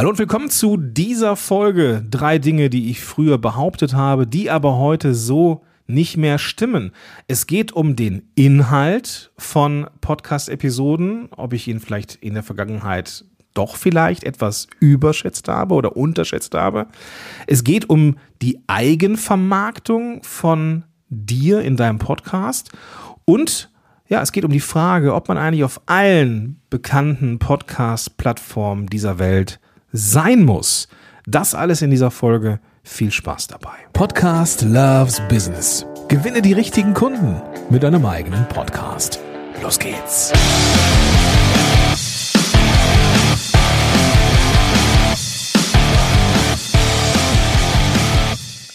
Hallo 0.00 0.08
und 0.08 0.18
willkommen 0.18 0.48
zu 0.48 0.78
dieser 0.78 1.36
Folge. 1.36 2.02
Drei 2.08 2.38
Dinge, 2.38 2.70
die 2.70 2.90
ich 2.90 3.02
früher 3.02 3.36
behauptet 3.36 3.92
habe, 3.92 4.26
die 4.26 4.48
aber 4.48 4.78
heute 4.78 5.14
so 5.14 5.62
nicht 5.86 6.16
mehr 6.16 6.38
stimmen. 6.38 6.92
Es 7.28 7.46
geht 7.46 7.72
um 7.72 7.96
den 7.96 8.22
Inhalt 8.34 9.30
von 9.36 9.90
Podcast-Episoden, 10.00 11.28
ob 11.36 11.52
ich 11.52 11.68
ihn 11.68 11.80
vielleicht 11.80 12.14
in 12.14 12.32
der 12.32 12.42
Vergangenheit 12.42 13.26
doch 13.52 13.76
vielleicht 13.76 14.24
etwas 14.24 14.68
überschätzt 14.78 15.48
habe 15.48 15.74
oder 15.74 15.98
unterschätzt 15.98 16.54
habe. 16.54 16.86
Es 17.46 17.62
geht 17.62 17.90
um 17.90 18.16
die 18.40 18.58
Eigenvermarktung 18.68 20.22
von 20.22 20.84
dir 21.10 21.60
in 21.60 21.76
deinem 21.76 21.98
Podcast 21.98 22.70
und 23.26 23.70
ja, 24.08 24.22
es 24.22 24.32
geht 24.32 24.46
um 24.46 24.50
die 24.50 24.60
Frage, 24.60 25.14
ob 25.14 25.28
man 25.28 25.36
eigentlich 25.36 25.64
auf 25.64 25.82
allen 25.84 26.58
bekannten 26.70 27.38
Podcast-Plattformen 27.38 28.86
dieser 28.86 29.18
Welt 29.18 29.60
sein 29.92 30.44
muss. 30.44 30.88
Das 31.26 31.54
alles 31.54 31.82
in 31.82 31.90
dieser 31.90 32.10
Folge. 32.10 32.60
Viel 32.82 33.10
Spaß 33.10 33.48
dabei. 33.48 33.74
Podcast 33.92 34.62
Loves 34.62 35.20
Business. 35.28 35.86
Gewinne 36.08 36.42
die 36.42 36.52
richtigen 36.52 36.94
Kunden 36.94 37.40
mit 37.68 37.82
deinem 37.82 38.04
eigenen 38.06 38.48
Podcast. 38.48 39.20
Los 39.62 39.78
geht's. 39.78 40.32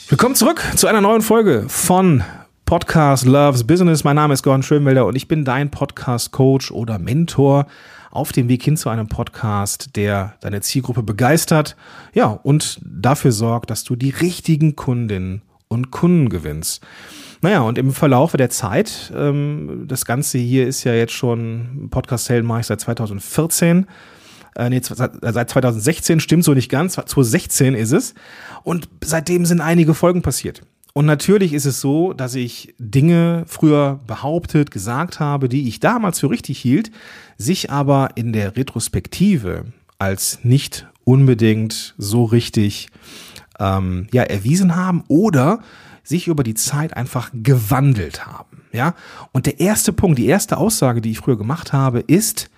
Willkommen 0.08 0.36
zurück 0.36 0.62
zu 0.76 0.88
einer 0.88 1.02
neuen 1.02 1.22
Folge 1.22 1.66
von 1.68 2.24
Podcast 2.66 3.26
Loves 3.26 3.64
Business. 3.64 4.04
Mein 4.04 4.16
Name 4.16 4.34
ist 4.34 4.42
Gordon 4.42 4.64
Schönwelder 4.64 5.06
und 5.06 5.16
ich 5.16 5.28
bin 5.28 5.46
dein 5.46 5.70
Podcast 5.70 6.32
Coach 6.32 6.72
oder 6.72 6.98
Mentor 6.98 7.68
auf 8.10 8.32
dem 8.32 8.50
Weg 8.50 8.64
hin 8.64 8.76
zu 8.76 8.90
einem 8.90 9.08
Podcast, 9.08 9.96
der 9.96 10.34
deine 10.40 10.62
Zielgruppe 10.62 11.04
begeistert, 11.04 11.76
ja, 12.16 12.26
und 12.26 12.80
dafür 12.84 13.32
sorgt, 13.32 13.70
dass 13.70 13.84
du 13.84 13.96
die 13.96 14.10
richtigen 14.10 14.76
Kundinnen 14.76 15.44
und 15.68 15.92
Kunden 15.92 16.30
gewinnst. 16.30 16.84
Naja, 17.42 17.62
und 17.62 17.78
im 17.78 17.92
Verlauf 17.92 18.32
der 18.32 18.50
Zeit, 18.50 19.14
ähm, 19.16 19.84
das 19.88 20.06
Ganze 20.06 20.40
hier 20.40 20.66
ist 20.68 20.84
ja 20.86 20.94
jetzt 20.96 21.14
schon, 21.14 21.90
Podcast 21.92 22.30
Helden 22.30 22.48
mache 22.48 22.62
ich 22.62 22.66
seit 22.66 22.82
2014, 22.82 23.86
äh, 24.56 24.70
nee, 24.72 24.82
seit 24.82 25.50
2016, 25.50 26.20
stimmt 26.20 26.44
so 26.44 26.56
nicht 26.56 26.70
ganz, 26.70 26.94
2016 26.94 27.76
ist 27.76 27.92
es. 27.92 28.16
Und 28.64 28.90
seitdem 29.04 29.46
sind 29.46 29.62
einige 29.62 29.94
Folgen 29.94 30.24
passiert. 30.24 30.64
Und 30.98 31.06
natürlich 31.06 31.52
ist 31.52 31.66
es 31.66 31.82
so, 31.82 32.14
dass 32.14 32.36
ich 32.36 32.74
Dinge 32.80 33.44
früher 33.48 34.00
behauptet, 34.08 34.72
gesagt 34.72 35.20
habe, 35.20 35.50
die 35.50 35.68
ich 35.68 35.82
damals 35.82 36.22
für 36.22 36.30
richtig 36.30 36.58
hielt, 36.58 36.90
sich 37.38 37.70
aber 37.70 38.12
in 38.16 38.32
der 38.32 38.56
Retrospektive 38.56 39.66
als 40.00 40.40
nicht 40.44 40.88
unbedingt 41.04 41.96
so 41.98 42.24
richtig 42.24 42.88
ähm, 43.60 44.08
ja, 44.14 44.24
erwiesen 44.24 44.78
haben 44.78 45.04
oder 45.10 45.60
sich 46.02 46.28
über 46.30 46.44
die 46.44 46.54
Zeit 46.54 46.96
einfach 46.96 47.30
gewandelt 47.34 48.26
haben. 48.26 48.62
Ja? 48.72 48.96
Und 49.34 49.48
der 49.48 49.60
erste 49.60 49.92
Punkt, 49.92 50.18
die 50.18 50.28
erste 50.28 50.56
Aussage, 50.56 51.02
die 51.02 51.12
ich 51.12 51.18
früher 51.18 51.38
gemacht 51.38 51.74
habe, 51.74 52.00
ist, 52.00 52.50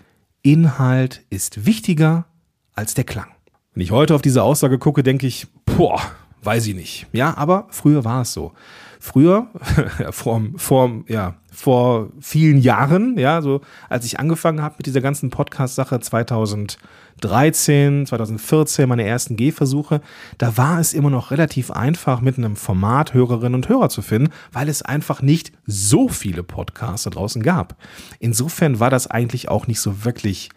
Inhalt 0.43 1.23
ist 1.31 1.65
wichtiger 1.65 2.27
als 2.75 2.93
der 2.93 3.03
Klang. 3.03 3.29
Wenn 3.73 3.81
ich 3.81 3.89
heute 3.89 4.13
auf 4.13 4.21
diese 4.21 4.43
Aussage 4.43 4.77
gucke, 4.77 5.01
denke 5.01 5.25
ich, 5.25 5.47
boah, 5.65 5.99
weiß 6.43 6.67
ich 6.67 6.75
nicht. 6.75 7.07
Ja, 7.11 7.35
aber 7.37 7.67
früher 7.69 8.05
war 8.05 8.21
es 8.21 8.33
so. 8.33 8.53
Früher, 8.99 9.47
vor, 10.11 10.41
vor, 10.55 11.03
ja, 11.07 11.35
vor 11.51 12.09
vielen 12.19 12.59
Jahren, 12.59 13.17
ja, 13.17 13.41
so 13.41 13.61
als 13.89 14.05
ich 14.05 14.19
angefangen 14.19 14.61
habe 14.61 14.75
mit 14.77 14.85
dieser 14.85 15.01
ganzen 15.01 15.29
Podcast-Sache 15.29 15.99
2013, 15.99 18.05
2014, 18.05 18.89
meine 18.89 19.05
ersten 19.05 19.35
Gehversuche, 19.35 20.01
da 20.37 20.57
war 20.57 20.79
es 20.79 20.93
immer 20.93 21.09
noch 21.09 21.31
relativ 21.31 21.71
einfach, 21.71 22.21
mit 22.21 22.37
einem 22.37 22.55
Format 22.55 23.13
Hörerinnen 23.13 23.55
und 23.55 23.69
Hörer 23.69 23.89
zu 23.89 24.01
finden, 24.01 24.31
weil 24.51 24.69
es 24.69 24.81
einfach 24.81 25.21
nicht 25.21 25.51
so 25.65 26.09
viele 26.09 26.43
Podcasts 26.43 27.03
da 27.03 27.09
draußen 27.09 27.43
gab. 27.43 27.75
Insofern 28.19 28.79
war 28.79 28.89
das 28.89 29.07
eigentlich 29.07 29.49
auch 29.49 29.67
nicht 29.67 29.79
so 29.79 30.05
wirklich 30.05 30.49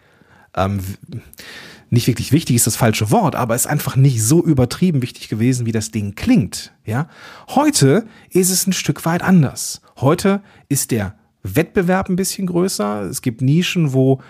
ähm, 0.57 0.81
nicht 1.91 2.07
wirklich 2.07 2.33
wichtig 2.33 2.57
ist 2.57 2.67
das 2.67 2.77
falsche 2.77 3.11
Wort, 3.11 3.35
aber 3.35 3.55
es 3.55 3.63
ist 3.63 3.67
einfach 3.67 3.97
nicht 3.97 4.23
so 4.23 4.43
übertrieben 4.43 5.03
wichtig 5.03 5.29
gewesen, 5.29 5.67
wie 5.67 5.73
das 5.73 5.91
Ding 5.91 6.15
klingt. 6.15 6.73
Ja, 6.85 7.09
heute 7.49 8.07
ist 8.31 8.51
es 8.51 8.67
ein 8.67 8.73
Stück 8.73 9.05
weit 9.05 9.23
anders. 9.23 9.83
Heute 9.97 10.41
ist 10.69 10.93
der 10.93 11.17
Wettbewerb 11.43 12.09
ein 12.09 12.17
bisschen 12.17 12.47
größer. 12.47 13.03
Es 13.03 13.23
gibt 13.23 13.43
Nischen, 13.43 13.93
wo 13.93 14.21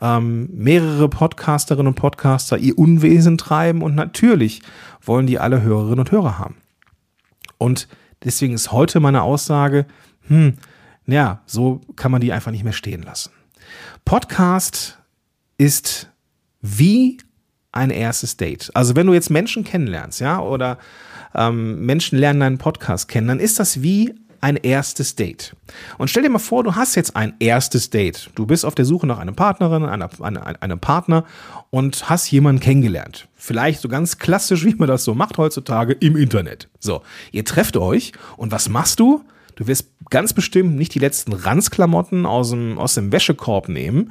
ähm, 0.00 0.48
mehrere 0.52 1.08
Podcasterinnen 1.08 1.88
und 1.88 1.94
Podcaster 1.94 2.58
ihr 2.58 2.78
Unwesen 2.78 3.38
treiben 3.38 3.82
und 3.82 3.96
natürlich 3.96 4.62
wollen 5.04 5.26
die 5.26 5.38
alle 5.38 5.62
Hörerinnen 5.62 6.00
und 6.00 6.12
Hörer 6.12 6.38
haben. 6.38 6.56
Und 7.58 7.88
deswegen 8.22 8.54
ist 8.54 8.72
heute 8.72 9.00
meine 9.00 9.22
Aussage, 9.22 9.86
hm, 10.28 10.54
ja, 11.06 11.40
so 11.46 11.80
kann 11.96 12.12
man 12.12 12.20
die 12.20 12.32
einfach 12.32 12.52
nicht 12.52 12.64
mehr 12.64 12.72
stehen 12.72 13.02
lassen. 13.02 13.32
Podcast 14.04 14.98
ist 15.58 16.09
wie 16.60 17.18
ein 17.72 17.90
erstes 17.90 18.36
Date. 18.36 18.70
Also 18.74 18.96
wenn 18.96 19.06
du 19.06 19.14
jetzt 19.14 19.30
Menschen 19.30 19.64
kennenlernst, 19.64 20.20
ja, 20.20 20.40
oder 20.40 20.78
ähm, 21.34 21.84
Menschen 21.84 22.18
lernen 22.18 22.40
deinen 22.40 22.58
Podcast 22.58 23.08
kennen, 23.08 23.28
dann 23.28 23.40
ist 23.40 23.60
das 23.60 23.82
wie 23.82 24.14
ein 24.40 24.56
erstes 24.56 25.16
Date. 25.16 25.54
Und 25.98 26.08
stell 26.08 26.22
dir 26.22 26.30
mal 26.30 26.38
vor, 26.38 26.64
du 26.64 26.74
hast 26.74 26.94
jetzt 26.94 27.14
ein 27.14 27.34
erstes 27.40 27.90
Date. 27.90 28.30
Du 28.34 28.46
bist 28.46 28.64
auf 28.64 28.74
der 28.74 28.84
Suche 28.86 29.06
nach 29.06 29.18
einer 29.18 29.32
Partnerin, 29.32 29.84
einer, 29.84 30.08
einer, 30.20 30.62
einem 30.62 30.80
Partner 30.80 31.24
und 31.68 32.08
hast 32.08 32.30
jemanden 32.30 32.60
kennengelernt. 32.60 33.28
Vielleicht 33.34 33.80
so 33.80 33.88
ganz 33.88 34.18
klassisch, 34.18 34.64
wie 34.64 34.74
man 34.74 34.88
das 34.88 35.04
so 35.04 35.14
macht 35.14 35.38
heutzutage 35.38 35.92
im 35.92 36.16
Internet. 36.16 36.68
So, 36.78 37.02
ihr 37.32 37.44
trefft 37.44 37.76
euch 37.76 38.12
und 38.36 38.50
was 38.50 38.68
machst 38.68 38.98
du? 39.00 39.22
Du 39.60 39.66
wirst 39.66 39.90
ganz 40.08 40.32
bestimmt 40.32 40.76
nicht 40.76 40.94
die 40.94 40.98
letzten 41.00 41.34
Ranzklamotten 41.34 42.24
aus 42.24 42.48
dem, 42.48 42.78
aus 42.78 42.94
dem 42.94 43.12
Wäschekorb 43.12 43.68
nehmen, 43.68 44.10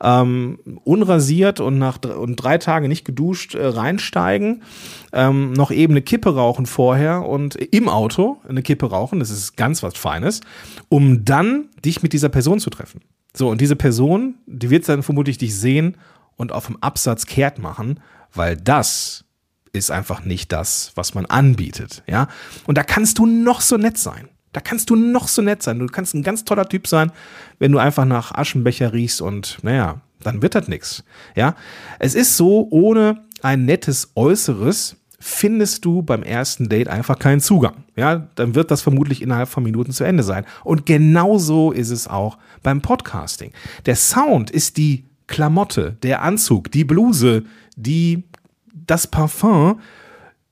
ähm, 0.00 0.58
unrasiert 0.82 1.60
und 1.60 1.78
nach 1.78 1.98
und 2.02 2.34
drei 2.34 2.58
Tage 2.58 2.88
nicht 2.88 3.04
geduscht 3.04 3.54
äh, 3.54 3.64
reinsteigen, 3.64 4.64
ähm, 5.12 5.52
noch 5.52 5.70
eben 5.70 5.92
eine 5.92 6.02
Kippe 6.02 6.34
rauchen 6.34 6.66
vorher 6.66 7.24
und 7.24 7.54
im 7.54 7.88
Auto 7.88 8.38
eine 8.48 8.60
Kippe 8.60 8.86
rauchen, 8.86 9.20
das 9.20 9.30
ist 9.30 9.56
ganz 9.56 9.84
was 9.84 9.96
Feines, 9.96 10.40
um 10.88 11.24
dann 11.24 11.68
dich 11.84 12.02
mit 12.02 12.12
dieser 12.12 12.28
Person 12.28 12.58
zu 12.58 12.68
treffen. 12.68 13.00
So, 13.32 13.50
und 13.50 13.60
diese 13.60 13.76
Person, 13.76 14.34
die 14.46 14.68
wird 14.68 14.88
dann 14.88 15.04
vermutlich 15.04 15.38
dich 15.38 15.56
sehen 15.56 15.96
und 16.34 16.50
auf 16.50 16.66
dem 16.66 16.76
Absatz 16.82 17.24
kehrt 17.24 17.60
machen, 17.60 18.00
weil 18.34 18.56
das 18.56 19.26
ist 19.72 19.92
einfach 19.92 20.24
nicht 20.24 20.50
das, 20.50 20.90
was 20.96 21.14
man 21.14 21.24
anbietet, 21.24 22.02
ja. 22.08 22.26
Und 22.66 22.76
da 22.76 22.82
kannst 22.82 23.18
du 23.18 23.26
noch 23.26 23.60
so 23.60 23.76
nett 23.76 23.96
sein. 23.96 24.28
Da 24.52 24.60
kannst 24.60 24.90
du 24.90 24.96
noch 24.96 25.28
so 25.28 25.42
nett 25.42 25.62
sein. 25.62 25.78
Du 25.78 25.86
kannst 25.86 26.14
ein 26.14 26.22
ganz 26.22 26.44
toller 26.44 26.68
Typ 26.68 26.86
sein, 26.86 27.12
wenn 27.58 27.72
du 27.72 27.78
einfach 27.78 28.04
nach 28.04 28.32
Aschenbecher 28.32 28.92
riechst 28.92 29.20
und 29.20 29.58
naja, 29.62 30.00
dann 30.22 30.42
wird 30.42 30.54
das 30.54 30.68
nichts. 30.68 31.04
Ja, 31.36 31.54
es 31.98 32.14
ist 32.14 32.36
so, 32.36 32.66
ohne 32.70 33.24
ein 33.42 33.64
nettes 33.64 34.12
Äußeres 34.14 34.96
findest 35.20 35.84
du 35.84 36.02
beim 36.02 36.22
ersten 36.22 36.68
Date 36.68 36.88
einfach 36.88 37.18
keinen 37.18 37.40
Zugang. 37.40 37.84
Ja, 37.96 38.28
dann 38.36 38.54
wird 38.54 38.70
das 38.70 38.82
vermutlich 38.82 39.20
innerhalb 39.20 39.48
von 39.48 39.64
Minuten 39.64 39.92
zu 39.92 40.04
Ende 40.04 40.22
sein. 40.22 40.44
Und 40.64 40.86
genauso 40.86 41.72
ist 41.72 41.90
es 41.90 42.06
auch 42.06 42.38
beim 42.62 42.80
Podcasting. 42.82 43.52
Der 43.86 43.96
Sound 43.96 44.50
ist 44.50 44.76
die 44.76 45.06
Klamotte, 45.26 45.96
der 46.02 46.22
Anzug, 46.22 46.70
die 46.70 46.84
Bluse, 46.84 47.44
die, 47.76 48.24
das 48.72 49.06
Parfum 49.06 49.80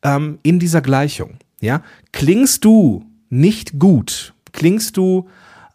ähm, 0.03 0.39
in 0.43 0.59
dieser 0.59 0.81
Gleichung. 0.81 1.37
Ja, 1.61 1.83
klingst 2.13 2.65
du 2.65 3.05
nicht 3.29 3.79
gut, 3.79 4.35
klingst 4.53 4.97
du, 4.97 5.29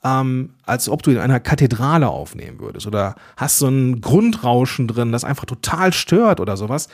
ähm, 0.03 0.51
als 0.65 0.89
ob 0.89 1.03
du 1.03 1.11
in 1.11 1.17
einer 1.17 1.39
Kathedrale 1.39 2.09
aufnehmen 2.09 2.59
würdest 2.59 2.87
oder 2.87 3.15
hast 3.37 3.57
so 3.57 3.67
ein 3.67 4.01
Grundrauschen 4.01 4.87
drin, 4.87 5.11
das 5.11 5.23
einfach 5.23 5.45
total 5.45 5.93
stört 5.93 6.39
oder 6.39 6.57
sowas, 6.57 6.87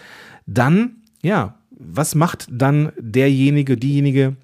dann, 0.46 0.98
ja, 1.22 1.56
was 1.72 2.16
macht 2.16 2.48
dann 2.52 2.92
derjenige, 3.00 3.78
diejenige, 3.78 4.36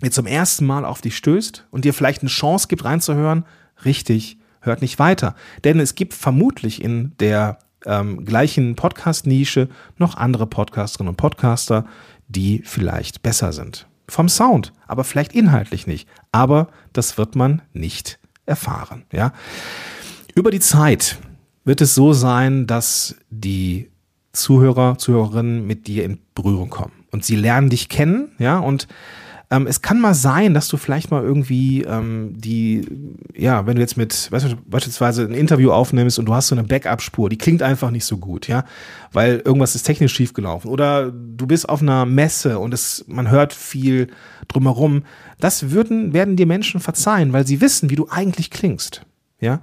der 0.00 0.10
zum 0.12 0.26
ersten 0.26 0.64
Mal 0.64 0.84
auf 0.84 1.00
dich 1.00 1.16
stößt 1.16 1.66
und 1.70 1.84
dir 1.84 1.94
vielleicht 1.94 2.22
eine 2.22 2.30
Chance 2.30 2.68
gibt, 2.68 2.84
reinzuhören? 2.84 3.44
Richtig, 3.84 4.38
hört 4.60 4.80
nicht 4.80 4.98
weiter. 4.98 5.34
Denn 5.64 5.80
es 5.80 5.94
gibt 5.96 6.14
vermutlich 6.14 6.82
in 6.82 7.14
der 7.18 7.58
ähm, 7.84 8.24
gleichen 8.24 8.76
Podcast-Nische 8.76 9.68
noch 9.96 10.16
andere 10.16 10.46
Podcasterinnen 10.46 11.10
und 11.10 11.16
Podcaster, 11.16 11.84
die 12.28 12.62
vielleicht 12.64 13.22
besser 13.22 13.52
sind 13.52 13.88
vom 14.08 14.28
Sound, 14.28 14.72
aber 14.86 15.04
vielleicht 15.04 15.32
inhaltlich 15.34 15.86
nicht. 15.86 16.08
Aber 16.32 16.68
das 16.92 17.18
wird 17.18 17.36
man 17.36 17.62
nicht 17.72 18.18
erfahren. 18.46 19.04
Ja? 19.12 19.32
Über 20.34 20.50
die 20.50 20.60
Zeit 20.60 21.18
wird 21.64 21.80
es 21.80 21.94
so 21.94 22.12
sein, 22.12 22.66
dass 22.66 23.16
die 23.30 23.90
Zuhörer, 24.32 24.98
Zuhörerinnen 24.98 25.66
mit 25.66 25.86
dir 25.86 26.04
in 26.04 26.18
Berührung 26.34 26.70
kommen 26.70 27.04
und 27.10 27.24
sie 27.24 27.36
lernen 27.36 27.70
dich 27.70 27.88
kennen, 27.88 28.32
ja, 28.38 28.58
und 28.58 28.88
Ähm, 29.50 29.66
es 29.66 29.80
kann 29.80 30.00
mal 30.00 30.14
sein, 30.14 30.52
dass 30.52 30.68
du 30.68 30.76
vielleicht 30.76 31.10
mal 31.10 31.22
irgendwie 31.22 31.82
ähm, 31.82 32.34
die, 32.36 32.86
ja, 33.34 33.66
wenn 33.66 33.76
du 33.76 33.80
jetzt 33.80 33.96
mit 33.96 34.30
weißt 34.30 34.56
beispielsweise 34.66 35.22
ein 35.22 35.32
Interview 35.32 35.70
aufnimmst 35.70 36.18
und 36.18 36.26
du 36.26 36.34
hast 36.34 36.48
so 36.48 36.54
eine 36.54 36.64
Backup-Spur, 36.64 37.30
die 37.30 37.38
klingt 37.38 37.62
einfach 37.62 37.90
nicht 37.90 38.04
so 38.04 38.18
gut, 38.18 38.46
ja, 38.46 38.64
weil 39.12 39.40
irgendwas 39.44 39.74
ist 39.74 39.84
technisch 39.84 40.12
schiefgelaufen. 40.12 40.70
Oder 40.70 41.10
du 41.10 41.46
bist 41.46 41.68
auf 41.68 41.80
einer 41.80 42.04
Messe 42.04 42.58
und 42.58 42.74
es, 42.74 43.04
man 43.08 43.30
hört 43.30 43.54
viel 43.54 44.08
drumherum. 44.48 45.04
Das 45.40 45.70
würden, 45.70 46.12
werden 46.12 46.36
dir 46.36 46.46
Menschen 46.46 46.80
verzeihen, 46.80 47.32
weil 47.32 47.46
sie 47.46 47.62
wissen, 47.62 47.88
wie 47.88 47.96
du 47.96 48.08
eigentlich 48.10 48.50
klingst. 48.50 49.06
Ja. 49.40 49.62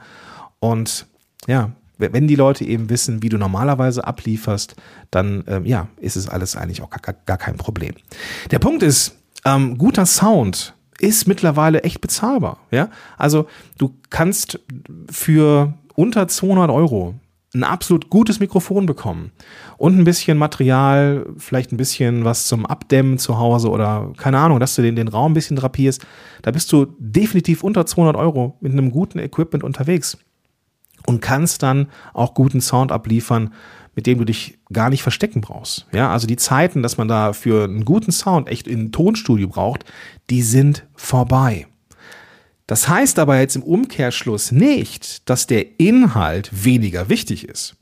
Und 0.60 1.06
ja, 1.48 1.74
wenn 1.98 2.28
die 2.28 2.36
Leute 2.36 2.66
eben 2.66 2.90
wissen, 2.90 3.22
wie 3.22 3.30
du 3.30 3.38
normalerweise 3.38 4.06
ablieferst, 4.06 4.76
dann 5.12 5.44
ähm, 5.48 5.66
ja, 5.66 5.88
ist 5.98 6.16
es 6.16 6.28
alles 6.28 6.56
eigentlich 6.56 6.82
auch 6.82 6.90
gar, 6.90 7.14
gar 7.26 7.38
kein 7.38 7.58
Problem. 7.58 7.94
Der 8.52 8.60
Punkt 8.60 8.84
ist, 8.84 9.16
ähm, 9.46 9.78
guter 9.78 10.06
Sound 10.06 10.76
ist 11.00 11.28
mittlerweile 11.28 11.84
echt 11.84 12.02
bezahlbar. 12.02 12.60
Ja, 12.72 12.90
also 13.18 13.48
du 13.78 13.96
kannst 14.10 14.60
für 15.10 15.74
unter 15.96 16.28
200 16.28 16.70
Euro 16.70 17.16
ein 17.54 17.64
absolut 17.64 18.10
gutes 18.10 18.40
Mikrofon 18.40 18.86
bekommen 18.86 19.32
und 19.78 19.98
ein 19.98 20.04
bisschen 20.04 20.38
Material, 20.38 21.26
vielleicht 21.38 21.72
ein 21.72 21.78
bisschen 21.78 22.26
was 22.26 22.48
zum 22.48 22.66
Abdämmen 22.66 23.18
zu 23.18 23.38
Hause 23.40 23.70
oder 23.70 24.12
keine 24.18 24.40
Ahnung, 24.40 24.60
dass 24.60 24.76
du 24.76 24.82
den, 24.82 24.96
den 24.96 25.08
Raum 25.08 25.32
ein 25.32 25.36
bisschen 25.36 25.56
drapierst, 25.56 26.06
da 26.42 26.52
bist 26.52 26.72
du 26.72 26.86
definitiv 27.00 27.64
unter 27.64 27.86
200 27.86 28.18
Euro 28.18 28.58
mit 28.60 28.74
einem 28.74 28.92
guten 28.92 29.20
Equipment 29.20 29.64
unterwegs 29.64 30.18
und 31.06 31.22
kannst 31.22 31.64
dann 31.64 31.88
auch 32.14 32.34
guten 32.34 32.62
Sound 32.62 32.92
abliefern, 32.92 33.54
mit 33.96 34.08
dem 34.08 34.18
du 34.18 34.26
dich 34.26 34.58
gar 34.72 34.90
nicht 34.90 35.04
verstecken 35.04 35.42
brauchst. 35.42 35.88
Ja, 35.94 36.12
also 36.12 36.28
die 36.28 36.36
Zeiten, 36.36 36.84
dass 36.84 36.98
man 36.98 37.08
da 37.08 37.34
für 37.34 37.64
einen 37.64 37.86
guten 37.86 38.12
Sound 38.12 38.50
echt 38.50 38.68
in 38.68 38.86
ein 38.86 38.92
Tonstudio 38.92 39.48
braucht, 39.48 39.86
die 40.30 40.42
sind 40.42 40.86
vorbei. 40.96 41.68
Das 42.68 42.90
heißt 42.90 43.20
aber 43.20 43.40
jetzt 43.40 43.56
im 43.56 43.64
Umkehrschluss 43.64 44.52
nicht, 44.52 45.30
dass 45.30 45.48
der 45.48 45.80
Inhalt 45.80 46.50
weniger 46.52 47.10
wichtig 47.10 47.48
ist. 47.48 47.76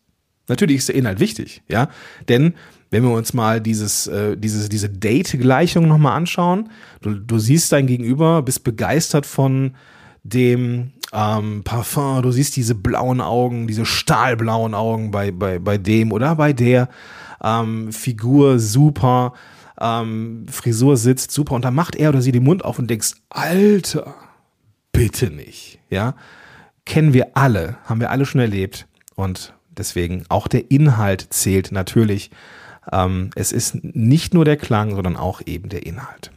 Natürlich 0.49 0.77
ist 0.77 0.89
der 0.89 0.95
Inhalt 0.95 1.21
wichtig, 1.21 1.63
ja, 1.69 1.89
denn 2.27 2.53
wenn 2.89 3.01
wir 3.03 3.11
uns 3.11 3.33
mal 3.33 3.59
dieses, 3.59 4.05
äh, 4.05 4.37
dieses, 4.37 4.69
diese 4.69 4.87
Date-Gleichung 4.87 5.87
nochmal 5.87 6.15
anschauen, 6.15 6.69
du, 7.01 7.15
du 7.15 7.39
siehst 7.39 7.71
dein 7.71 7.87
Gegenüber, 7.87 8.43
bist 8.43 8.63
begeistert 8.63 9.25
von 9.25 9.75
dem 10.23 10.93
ähm, 11.11 11.63
Parfum, 11.63 12.21
du 12.21 12.31
siehst 12.31 12.55
diese 12.55 12.75
blauen 12.75 13.21
Augen, 13.21 13.67
diese 13.67 13.85
stahlblauen 13.85 14.73
Augen 14.73 15.11
bei, 15.11 15.31
bei, 15.31 15.59
bei 15.59 15.77
dem 15.77 16.11
oder 16.11 16.35
bei 16.35 16.53
der 16.53 16.89
ähm, 17.43 17.91
Figur 17.91 18.59
super, 18.59 19.33
ähm, 19.79 20.45
Frisur 20.49 20.97
sitzt 20.97 21.31
super 21.31 21.55
und 21.55 21.65
dann 21.65 21.75
macht 21.75 21.95
er 21.95 22.09
oder 22.09 22.21
sie 22.21 22.31
den 22.31 22.43
Mund 22.43 22.63
auf 22.63 22.79
und 22.79 22.89
denkst, 22.89 23.13
Alter, 23.29 24.15
bitte 24.91 25.29
nicht, 25.29 25.79
ja. 25.89 26.15
Kennen 26.85 27.13
wir 27.13 27.37
alle, 27.37 27.77
haben 27.85 28.01
wir 28.01 28.11
alle 28.11 28.25
schon 28.25 28.41
erlebt 28.41 28.87
und 29.15 29.53
deswegen 29.69 30.25
auch 30.29 30.47
der 30.47 30.71
Inhalt 30.71 31.27
zählt 31.29 31.71
natürlich. 31.71 32.31
Ähm, 32.91 33.29
es 33.35 33.51
ist 33.51 33.83
nicht 33.83 34.33
nur 34.33 34.45
der 34.45 34.57
Klang, 34.57 34.95
sondern 34.95 35.15
auch 35.15 35.41
eben 35.45 35.69
der 35.69 35.85
Inhalt. 35.85 36.31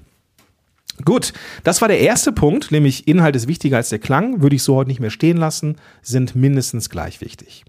Gut, 1.05 1.33
das 1.63 1.81
war 1.81 1.89
der 1.89 2.01
erste 2.01 2.33
Punkt, 2.33 2.71
nämlich 2.71 3.07
Inhalt 3.07 3.37
ist 3.37 3.49
wichtiger 3.49 3.77
als 3.77 3.91
der 3.91 3.99
Klang, 3.99 4.41
würde 4.41 4.57
ich 4.57 4.63
so 4.63 4.77
heute 4.77 4.89
nicht 4.89 5.01
mehr 5.01 5.11
stehen 5.11 5.37
lassen, 5.37 5.77
sind 6.03 6.35
mindestens 6.35 6.89
gleich 6.89 7.21
wichtig. 7.21 7.65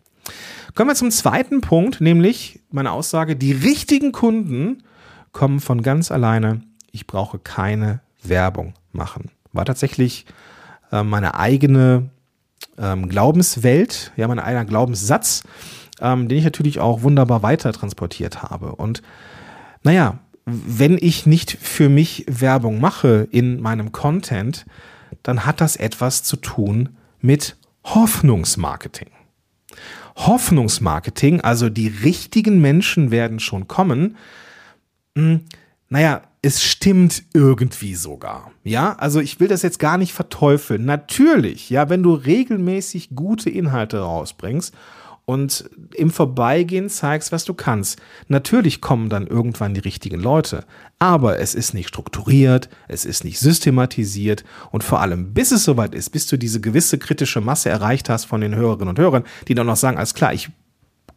Kommen 0.76 0.90
wir 0.90 0.96
zum 0.96 1.12
zweiten 1.12 1.62
Punkt, 1.62 2.02
nämlich 2.02 2.60
meine 2.72 2.92
Aussage, 2.92 3.36
die 3.36 3.52
richtigen 3.52 4.12
Kunden 4.12 4.84
kommen 5.32 5.60
von 5.60 5.82
ganz 5.82 6.12
alleine. 6.12 6.62
Ich 6.92 7.08
brauche 7.08 7.40
keine 7.40 8.02
Werbung 8.24 8.74
machen. 8.92 9.32
War 9.54 9.66
tatsächlich 9.66 10.26
äh, 10.92 11.04
meine 11.04 11.36
eigene 11.36 12.10
ähm, 12.78 13.10
Glaubenswelt, 13.10 14.12
ja, 14.16 14.28
mein 14.28 14.40
eigener 14.40 14.66
Glaubenssatz, 14.66 15.44
ähm, 16.00 16.28
den 16.28 16.38
ich 16.38 16.44
natürlich 16.44 16.80
auch 16.80 17.02
wunderbar 17.02 17.44
weiter 17.44 17.74
transportiert 17.74 18.44
habe. 18.44 18.76
Und 18.76 19.02
naja, 19.84 20.20
wenn 20.48 20.98
ich 21.00 21.26
nicht 21.26 21.58
für 21.62 21.90
mich 21.90 22.24
Werbung 22.28 22.80
mache 22.80 23.28
in 23.32 23.62
meinem 23.62 23.92
Content, 23.92 24.66
dann 25.22 25.46
hat 25.46 25.60
das 25.60 25.76
etwas 25.76 26.24
zu 26.24 26.38
tun 26.38 26.96
mit 27.20 27.58
Hoffnungsmarketing. 27.84 29.10
Hoffnungsmarketing, 30.16 31.42
also 31.42 31.70
die 31.70 31.90
richtigen 31.90 32.62
Menschen 32.62 33.12
werden 33.12 33.42
schon 33.42 33.68
kommen. 33.68 34.16
Hm, 35.18 35.42
naja, 35.90 36.22
es 36.42 36.64
stimmt 36.64 37.24
irgendwie 37.34 37.96
sogar. 37.96 38.52
Ja, 38.64 38.94
also 38.94 39.20
ich 39.20 39.42
will 39.42 39.50
das 39.50 39.64
jetzt 39.64 39.80
gar 39.80 39.98
nicht 39.98 40.14
verteufeln. 40.14 40.86
Natürlich, 40.86 41.70
ja, 41.70 41.90
wenn 41.90 42.04
du 42.04 42.14
regelmäßig 42.14 43.10
gute 43.16 43.50
Inhalte 43.50 44.00
rausbringst 44.00 44.74
und 45.28 45.70
im 45.94 46.10
Vorbeigehen 46.10 46.88
zeigst, 46.88 47.34
was 47.34 47.44
du 47.44 47.54
kannst. 47.54 48.00
Natürlich 48.30 48.80
kommen 48.80 49.10
dann 49.10 49.28
irgendwann 49.28 49.74
die 49.74 49.82
richtigen 49.82 50.22
Leute, 50.22 50.64
aber 51.00 51.40
es 51.40 51.54
ist 51.54 51.74
nicht 51.74 51.90
strukturiert, 51.90 52.70
es 52.88 53.04
ist 53.04 53.26
nicht 53.26 53.38
systematisiert 53.38 54.46
und 54.72 54.86
vor 54.86 55.02
allem, 55.02 55.34
bis 55.34 55.52
es 55.52 55.66
soweit 55.66 55.94
ist, 55.94 56.12
bis 56.12 56.28
du 56.28 56.38
diese 56.38 56.62
gewisse 56.62 56.98
kritische 56.98 57.42
Masse 57.42 57.70
erreicht 57.70 58.08
hast 58.08 58.24
von 58.24 58.40
den 58.40 58.56
Hörerinnen 58.56 58.88
und 58.88 59.00
Hörern, 59.00 59.26
die 59.50 59.54
dann 59.54 59.68
noch 59.68 59.76
sagen, 59.76 59.98
alles 59.98 60.14
klar, 60.14 60.34
ich 60.34 60.50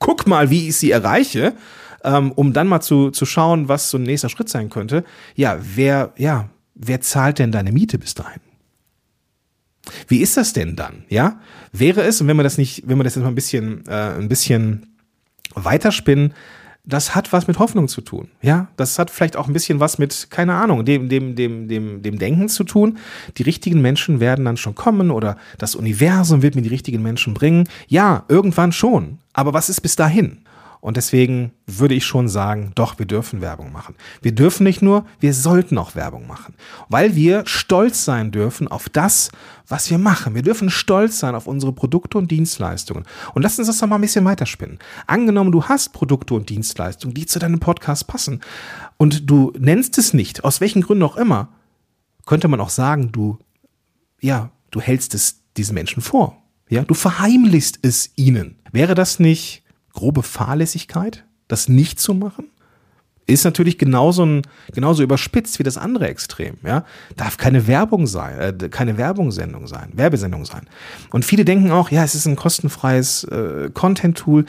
guck 0.01 0.27
mal, 0.27 0.51
wie 0.51 0.69
ich 0.69 0.77
sie 0.77 0.91
erreiche, 0.91 1.55
ähm, 2.03 2.33
um 2.33 2.53
dann 2.53 2.67
mal 2.67 2.81
zu, 2.81 3.13
zu 3.13 3.25
schauen, 3.27 3.69
was 3.69 3.91
so 3.91 3.99
ein 3.99 4.03
nächster 4.03 4.29
Schritt 4.29 4.49
sein 4.49 4.71
könnte. 4.71 5.05
Ja, 5.37 5.57
wer, 5.63 6.13
ja, 6.17 6.51
wer 6.75 7.01
zahlt 7.01 7.39
denn 7.39 7.53
deine 7.53 7.71
Miete 7.71 7.97
bis 7.97 8.15
dahin? 8.15 8.41
Wie 10.09 10.21
ist 10.21 10.37
das 10.37 10.53
denn 10.53 10.77
dann? 10.77 11.05
Ja, 11.09 11.41
wäre 11.73 12.03
es, 12.03 12.21
und 12.21 12.29
wenn 12.29 12.37
wir 12.37 12.43
das 12.43 12.59
nicht, 12.59 12.83
wenn 12.87 12.99
wir 12.99 13.05
das 13.05 13.15
jetzt 13.15 13.23
mal 13.23 13.29
ein 13.29 13.35
bisschen, 13.35 13.85
äh, 13.87 14.19
ein 14.19 14.29
bisschen 14.29 14.87
weiterspinnen, 15.55 16.35
das 16.85 17.15
hat 17.15 17.33
was 17.33 17.47
mit 17.47 17.59
Hoffnung 17.59 17.89
zu 17.89 18.01
tun. 18.01 18.29
Ja, 18.43 18.69
das 18.77 18.99
hat 18.99 19.11
vielleicht 19.11 19.37
auch 19.37 19.47
ein 19.47 19.53
bisschen 19.53 19.81
was 19.81 19.99
mit, 19.99 20.29
keine 20.31 20.55
Ahnung, 20.55 20.85
dem, 20.85 21.09
dem, 21.09 21.37
dem, 21.37 21.69
dem, 21.69 22.03
dem 22.03 22.19
Denken 22.19 22.49
zu 22.49 22.65
tun. 22.65 22.99
Die 23.37 23.43
richtigen 23.43 23.81
Menschen 23.83 24.19
werden 24.19 24.45
dann 24.45 24.57
schon 24.57 24.75
kommen 24.75 25.11
oder 25.11 25.37
das 25.59 25.75
Universum 25.75 26.43
wird 26.43 26.55
mir 26.55 26.63
die 26.63 26.69
richtigen 26.69 27.03
Menschen 27.03 27.35
bringen. 27.35 27.69
Ja, 27.87 28.25
irgendwann 28.29 28.73
schon. 28.73 29.19
Aber 29.33 29.53
was 29.53 29.69
ist 29.69 29.81
bis 29.81 29.95
dahin? 29.95 30.39
Und 30.81 30.97
deswegen 30.97 31.53
würde 31.67 31.95
ich 31.95 32.07
schon 32.07 32.29
sagen, 32.29 32.73
doch, 32.75 32.99
wir 32.99 33.05
dürfen 33.05 33.43
Werbung 33.43 33.71
machen. 33.71 33.95
Wir 34.23 34.35
dürfen 34.35 34.65
nicht 34.65 34.81
nur, 34.81 35.05
wir 35.19 35.35
sollten 35.35 35.77
auch 35.77 35.95
Werbung 35.95 36.27
machen, 36.27 36.55
weil 36.89 37.15
wir 37.15 37.43
stolz 37.47 38.05
sein 38.05 38.31
dürfen 38.31 38.67
auf 38.67 38.89
das, 38.89 39.31
was 39.69 39.91
wir 39.91 39.99
machen. 39.99 40.35
Wir 40.35 40.43
dürfen 40.43 40.71
stolz 40.71 41.19
sein 41.19 41.35
auf 41.35 41.47
unsere 41.47 41.73
Produkte 41.73 42.17
und 42.17 42.31
Dienstleistungen. 42.31 43.05
Und 43.35 43.43
lass 43.43 43.59
uns 43.59 43.69
das 43.69 43.79
doch 43.79 43.89
mal 43.89 43.97
ein 43.97 44.01
bisschen 44.01 44.25
weiterspinnen. 44.25 44.79
Angenommen, 45.07 45.53
du 45.53 45.65
hast 45.65 45.93
Produkte 45.93 46.35
und 46.35 46.49
Dienstleistungen, 46.49 47.15
die 47.15 47.27
zu 47.27 47.39
deinem 47.39 47.61
Podcast 47.61 48.07
passen 48.07 48.41
und 48.97 49.29
du 49.29 49.53
nennst 49.59 49.99
es 49.99 50.15
nicht, 50.15 50.45
aus 50.45 50.63
welchen 50.63 50.83
Gründen 50.83 51.05
auch 51.05 51.17
immer, 51.17 51.49
könnte 52.27 52.49
man 52.49 52.61
auch 52.61 52.71
sagen, 52.71 53.13
du, 53.13 53.39
ja, 54.21 54.51
du 54.71 54.81
hältst 54.81 55.15
es 55.15 55.43
diesen 55.57 55.75
Menschen 55.75 56.03
vor. 56.03 56.43
Ja, 56.71 56.85
du 56.85 56.95
verheimlichst 56.95 57.81
es 57.83 58.13
ihnen. 58.17 58.57
Wäre 58.73 58.95
das 58.95 59.19
nicht 59.19 59.60
grobe 59.93 60.23
Fahrlässigkeit, 60.23 61.25
das 61.49 61.69
nicht 61.69 61.99
zu 62.01 62.15
machen, 62.15 62.47
ist 63.31 63.45
natürlich 63.45 63.79
genauso, 63.79 64.25
ein, 64.25 64.43
genauso 64.75 65.03
überspitzt 65.03 65.59
wie 65.59 65.63
das 65.63 65.79
andere 65.79 66.09
Extrem. 66.09 66.57
Ja? 66.65 66.85
Darf 67.17 67.37
keine 67.37 67.67
Werbung 67.67 68.07
sein, 68.07 68.39
äh, 68.39 68.69
keine 68.69 68.97
Werbungssendung 68.99 69.67
sein, 69.67 69.91
Werbesendung 69.95 70.45
sein. 70.45 70.69
Und 71.11 71.25
viele 71.25 71.45
denken 71.45 71.71
auch, 71.71 71.91
ja, 71.91 72.03
es 72.03 72.15
ist 72.15 72.27
ein 72.27 72.37
kostenfreies 72.37 73.25
äh, 73.25 73.71
Content-Tool. 73.73 74.45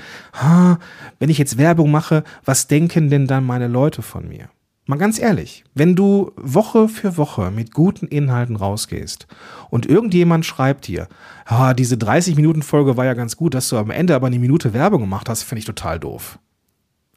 Wenn 1.19 1.29
ich 1.29 1.37
jetzt 1.37 1.57
Werbung 1.57 1.91
mache, 1.91 2.23
was 2.43 2.67
denken 2.67 3.09
denn 3.09 3.27
dann 3.27 3.45
meine 3.45 3.67
Leute 3.67 4.01
von 4.01 4.27
mir? 4.27 4.49
Mal 4.91 4.97
ganz 4.97 5.19
ehrlich, 5.19 5.63
wenn 5.73 5.95
du 5.95 6.33
Woche 6.35 6.89
für 6.89 7.15
Woche 7.15 7.49
mit 7.49 7.73
guten 7.73 8.07
Inhalten 8.07 8.57
rausgehst 8.57 9.25
und 9.69 9.85
irgendjemand 9.85 10.45
schreibt 10.45 10.85
dir, 10.85 11.07
ah, 11.45 11.73
diese 11.73 11.95
30-Minuten-Folge 11.95 12.97
war 12.97 13.05
ja 13.05 13.13
ganz 13.13 13.37
gut, 13.37 13.53
dass 13.53 13.69
du 13.69 13.77
am 13.77 13.89
Ende 13.89 14.13
aber 14.15 14.27
eine 14.27 14.37
Minute 14.37 14.73
Werbung 14.73 14.99
gemacht 14.99 15.29
hast, 15.29 15.43
finde 15.43 15.59
ich 15.59 15.65
total 15.65 15.97
doof. 15.97 16.39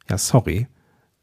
Ja, 0.09 0.17
sorry, 0.17 0.67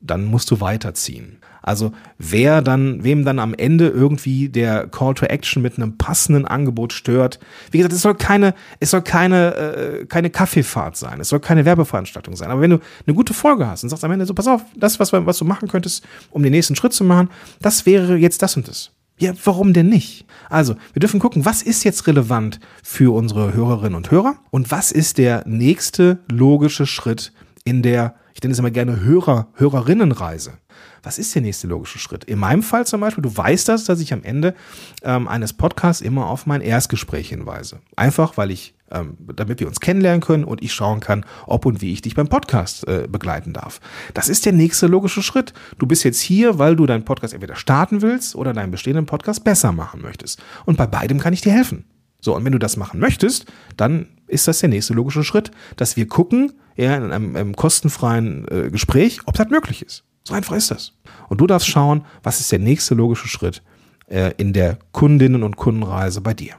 dann 0.02 0.24
musst 0.24 0.50
du 0.50 0.60
weiterziehen. 0.60 1.38
Also 1.62 1.92
wer 2.18 2.60
dann, 2.60 3.04
wem 3.04 3.24
dann 3.24 3.38
am 3.38 3.54
Ende 3.54 3.88
irgendwie 3.88 4.48
der 4.48 4.88
Call 4.88 5.14
to 5.14 5.26
Action 5.26 5.62
mit 5.62 5.76
einem 5.76 5.96
passenden 5.96 6.44
Angebot 6.44 6.92
stört. 6.92 7.38
Wie 7.70 7.78
gesagt, 7.78 7.94
es 7.94 8.02
soll 8.02 8.16
keine, 8.16 8.54
es 8.80 8.90
soll 8.90 9.02
keine, 9.02 9.54
äh, 9.54 10.06
keine 10.06 10.30
Kaffeefahrt 10.30 10.96
sein. 10.96 11.20
Es 11.20 11.28
soll 11.28 11.38
keine 11.38 11.64
Werbeveranstaltung 11.64 12.34
sein. 12.34 12.50
Aber 12.50 12.60
wenn 12.60 12.70
du 12.70 12.80
eine 13.06 13.14
gute 13.14 13.32
Folge 13.32 13.66
hast 13.66 13.84
und 13.84 13.90
sagst 13.90 14.04
am 14.04 14.10
Ende 14.10 14.26
so, 14.26 14.34
pass 14.34 14.48
auf, 14.48 14.62
das, 14.76 14.98
was, 14.98 15.12
was 15.12 15.38
du 15.38 15.44
machen 15.44 15.68
könntest, 15.68 16.04
um 16.30 16.42
den 16.42 16.50
nächsten 16.50 16.74
Schritt 16.74 16.92
zu 16.92 17.04
machen, 17.04 17.30
das 17.60 17.86
wäre 17.86 18.16
jetzt 18.16 18.42
das 18.42 18.56
und 18.56 18.66
das. 18.66 18.90
Ja, 19.18 19.32
warum 19.44 19.72
denn 19.72 19.88
nicht? 19.88 20.26
Also, 20.48 20.74
wir 20.94 21.00
dürfen 21.00 21.20
gucken, 21.20 21.44
was 21.44 21.62
ist 21.62 21.84
jetzt 21.84 22.08
relevant 22.08 22.58
für 22.82 23.14
unsere 23.14 23.54
Hörerinnen 23.54 23.94
und 23.94 24.10
Hörer 24.10 24.34
und 24.50 24.72
was 24.72 24.90
ist 24.90 25.18
der 25.18 25.44
nächste 25.46 26.18
logische 26.28 26.86
Schritt 26.86 27.32
in 27.64 27.82
der 27.82 28.16
Ich 28.34 28.42
nenne 28.42 28.52
es 28.52 28.58
immer 28.58 28.70
gerne 28.70 29.00
Hörer, 29.00 29.48
Hörerinnenreise. 29.54 30.54
Was 31.02 31.18
ist 31.18 31.34
der 31.34 31.42
nächste 31.42 31.66
logische 31.66 31.98
Schritt? 31.98 32.24
In 32.24 32.38
meinem 32.38 32.62
Fall 32.62 32.86
zum 32.86 33.00
Beispiel, 33.00 33.22
du 33.22 33.36
weißt 33.36 33.68
das, 33.68 33.84
dass 33.84 34.00
ich 34.00 34.12
am 34.12 34.22
Ende 34.22 34.54
ähm, 35.02 35.28
eines 35.28 35.52
Podcasts 35.52 36.00
immer 36.00 36.26
auf 36.28 36.46
mein 36.46 36.60
Erstgespräch 36.60 37.28
hinweise. 37.28 37.80
Einfach, 37.96 38.36
weil 38.36 38.50
ich, 38.50 38.74
ähm, 38.90 39.16
damit 39.34 39.60
wir 39.60 39.66
uns 39.66 39.80
kennenlernen 39.80 40.20
können 40.20 40.44
und 40.44 40.62
ich 40.62 40.72
schauen 40.72 41.00
kann, 41.00 41.24
ob 41.46 41.66
und 41.66 41.80
wie 41.80 41.92
ich 41.92 42.02
dich 42.02 42.14
beim 42.14 42.28
Podcast 42.28 42.86
äh, 42.86 43.06
begleiten 43.08 43.52
darf. 43.52 43.80
Das 44.14 44.28
ist 44.28 44.46
der 44.46 44.52
nächste 44.52 44.86
logische 44.86 45.22
Schritt. 45.22 45.52
Du 45.78 45.86
bist 45.86 46.04
jetzt 46.04 46.20
hier, 46.20 46.58
weil 46.58 46.76
du 46.76 46.86
deinen 46.86 47.04
Podcast 47.04 47.34
entweder 47.34 47.56
starten 47.56 48.00
willst 48.00 48.36
oder 48.36 48.52
deinen 48.52 48.70
bestehenden 48.70 49.06
Podcast 49.06 49.44
besser 49.44 49.72
machen 49.72 50.02
möchtest. 50.02 50.42
Und 50.64 50.76
bei 50.76 50.86
beidem 50.86 51.18
kann 51.18 51.32
ich 51.32 51.40
dir 51.40 51.52
helfen. 51.52 51.84
So, 52.20 52.36
und 52.36 52.44
wenn 52.44 52.52
du 52.52 52.58
das 52.58 52.76
machen 52.76 53.00
möchtest, 53.00 53.46
dann 53.76 54.06
ist 54.28 54.46
das 54.46 54.60
der 54.60 54.68
nächste 54.68 54.94
logische 54.94 55.24
Schritt, 55.24 55.50
dass 55.76 55.96
wir 55.96 56.06
gucken, 56.06 56.52
ja, 56.76 56.96
in 56.96 57.12
einem, 57.12 57.36
einem 57.36 57.56
kostenfreien 57.56 58.46
äh, 58.48 58.70
Gespräch, 58.70 59.20
ob 59.26 59.34
das 59.34 59.48
möglich 59.50 59.82
ist. 59.82 60.04
So 60.24 60.34
einfach 60.34 60.56
ist 60.56 60.70
das. 60.70 60.92
Und 61.28 61.40
du 61.40 61.46
darfst 61.46 61.68
schauen, 61.68 62.04
was 62.22 62.40
ist 62.40 62.52
der 62.52 62.58
nächste 62.58 62.94
logische 62.94 63.28
Schritt 63.28 63.62
äh, 64.06 64.32
in 64.36 64.52
der 64.52 64.78
Kundinnen- 64.92 65.42
und 65.42 65.56
Kundenreise 65.56 66.20
bei 66.20 66.34
dir. 66.34 66.54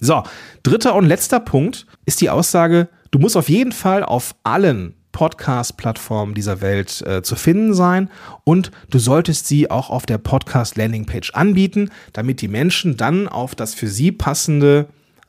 So, 0.00 0.22
dritter 0.62 0.94
und 0.94 1.06
letzter 1.06 1.40
Punkt 1.40 1.86
ist 2.04 2.20
die 2.20 2.30
Aussage, 2.30 2.88
du 3.10 3.18
musst 3.18 3.36
auf 3.36 3.48
jeden 3.48 3.72
Fall 3.72 4.02
auf 4.02 4.34
allen 4.42 4.94
Podcast-Plattformen 5.12 6.34
dieser 6.34 6.60
Welt 6.60 7.02
äh, 7.06 7.22
zu 7.22 7.36
finden 7.36 7.74
sein 7.74 8.10
und 8.44 8.72
du 8.90 8.98
solltest 8.98 9.46
sie 9.46 9.70
auch 9.70 9.90
auf 9.90 10.06
der 10.06 10.18
Podcast-Landing-Page 10.18 11.34
anbieten, 11.34 11.90
damit 12.12 12.40
die 12.40 12.48
Menschen 12.48 12.96
dann 12.96 13.28
auf 13.28 13.54
das 13.54 13.74
für 13.74 13.88
sie 13.88 14.10
passende, 14.10 14.88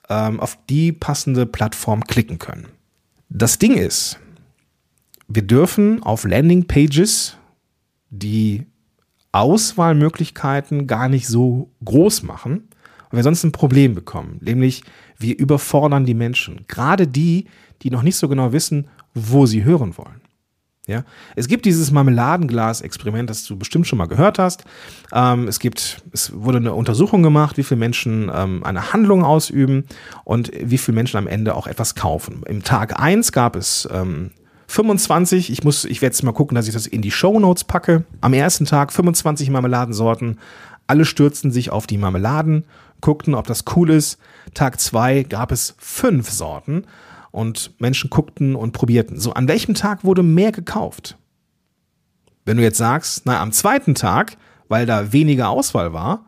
ähm, 0.10 0.40
auf 0.40 0.58
die 0.70 0.92
passende 0.92 1.46
Plattform 1.46 2.06
klicken 2.06 2.40
können. 2.40 2.68
Das 3.36 3.58
Ding 3.58 3.76
ist, 3.76 4.20
wir 5.28 5.42
dürfen 5.42 6.04
auf 6.04 6.24
Landingpages 6.24 7.36
die 8.12 8.68
Auswahlmöglichkeiten 9.32 10.86
gar 10.86 11.10
nicht 11.10 11.28
so 11.28 11.72
groß 11.84 12.22
machen, 12.22 12.70
weil 13.10 13.18
wir 13.18 13.24
sonst 13.24 13.44
ein 13.44 13.52
Problem 13.52 13.96
bekommen. 13.96 14.38
Nämlich, 14.42 14.84
wir 15.18 15.40
überfordern 15.40 16.06
die 16.06 16.14
Menschen. 16.14 16.66
Gerade 16.68 17.08
die, 17.08 17.46
die 17.82 17.90
noch 17.90 18.04
nicht 18.04 18.18
so 18.18 18.30
genau 18.30 18.52
wissen, 18.52 18.88
wo 19.16 19.48
sie 19.48 19.64
hören 19.64 19.98
wollen. 19.98 20.22
Ja, 20.86 21.06
es 21.38 21.48
gibt 21.48 21.64
dieses 21.64 21.92
Marmeladenglas-Experiment, 21.92 23.30
das 23.30 23.46
du 23.46 23.58
bestimmt 23.58 23.88
schon 23.88 23.98
mal 23.98 24.08
gehört 24.08 24.38
hast. 24.38 24.66
Ähm, 25.14 25.48
es 25.48 25.60
gibt, 25.60 26.04
es 26.12 26.34
wurde 26.34 26.58
eine 26.58 26.74
Untersuchung 26.74 27.24
gemacht, 27.24 27.56
wie 27.56 27.64
viele 27.64 27.80
Menschen 27.80 28.30
ähm, 28.34 28.66
eine 28.66 28.92
Handlung 28.92 29.24
ausüben 29.24 29.86
und 30.26 30.52
wie 30.60 30.78
viele 30.78 30.96
Menschen 30.96 31.16
am 31.16 31.28
Ende 31.28 31.56
auch 31.56 31.68
etwas 31.68 31.96
kaufen. 31.96 32.44
Im 32.48 32.64
Tag 32.64 33.00
eins 33.00 33.32
gab 33.32 33.56
es 33.56 33.88
ähm, 33.94 34.32
25, 34.68 35.52
ich 35.52 35.64
muss, 35.64 35.86
ich 35.86 36.02
werde 36.02 36.14
jetzt 36.16 36.24
mal 36.24 36.34
gucken, 36.34 36.56
dass 36.56 36.68
ich 36.68 36.74
das 36.74 36.86
in 36.86 37.02
die 37.02 37.12
Show 37.12 37.40
Notes 37.40 37.64
packe. 37.64 38.04
Am 38.20 38.34
ersten 38.34 38.66
Tag 38.66 38.92
25 38.92 39.50
Marmeladensorten. 39.52 40.38
Alle 40.86 41.06
stürzten 41.06 41.52
sich 41.52 41.70
auf 41.70 41.88
die 41.88 41.98
Marmeladen, 41.98 42.66
guckten, 43.00 43.36
ob 43.36 43.48
das 43.48 43.64
cool 43.78 43.90
ist. 43.90 44.18
Tag 44.54 44.82
zwei 44.82 45.24
gab 45.24 45.54
es 45.54 45.76
fünf 45.78 46.30
Sorten 46.30 46.84
und 47.34 47.72
Menschen 47.80 48.12
guckten 48.12 48.56
und 48.56 48.74
probierten. 48.74 49.20
So, 49.20 49.34
an 49.34 49.48
welchem 49.48 49.74
Tag 49.74 50.04
wurde 50.04 50.22
mehr 50.22 50.52
gekauft? 50.52 51.18
Wenn 52.46 52.58
du 52.58 52.64
jetzt 52.64 52.78
sagst, 52.78 53.26
na, 53.26 53.42
am 53.42 53.52
zweiten 53.52 53.96
Tag, 53.96 54.38
weil 54.68 54.86
da 54.86 55.12
weniger 55.12 55.50
Auswahl 55.50 55.94
war, 55.94 56.26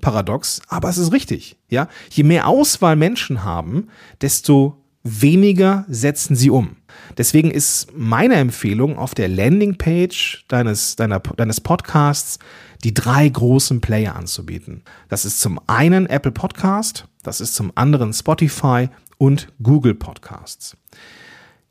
paradox, 0.00 0.62
aber 0.68 0.88
es 0.88 0.98
ist 0.98 1.12
richtig, 1.12 1.58
ja. 1.68 1.88
Je 2.10 2.22
mehr 2.22 2.46
Auswahl 2.46 2.94
Menschen 2.94 3.42
haben, 3.42 3.88
desto 4.20 4.84
weniger 5.02 5.84
setzen 5.88 6.36
sie 6.36 6.50
um. 6.50 6.76
Deswegen 7.18 7.50
ist 7.50 7.88
meine 7.96 8.34
Empfehlung 8.34 8.98
auf 8.98 9.14
der 9.14 9.28
Landingpage 9.28 10.44
deines, 10.48 10.96
deiner, 10.96 11.20
deines 11.20 11.60
Podcasts 11.60 12.38
die 12.84 12.94
drei 12.94 13.28
großen 13.28 13.80
Player 13.80 14.16
anzubieten. 14.16 14.82
Das 15.08 15.24
ist 15.24 15.40
zum 15.40 15.60
einen 15.66 16.06
Apple 16.06 16.32
Podcast, 16.32 17.06
das 17.22 17.40
ist 17.40 17.54
zum 17.54 17.72
anderen 17.74 18.12
Spotify 18.12 18.88
und 19.18 19.48
Google 19.62 19.94
Podcasts. 19.94 20.76